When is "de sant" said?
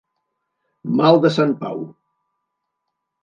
1.27-1.53